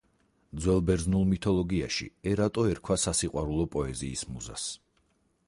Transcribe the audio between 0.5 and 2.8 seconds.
ძველ ბერძნულ მითოლოგიაში ერატო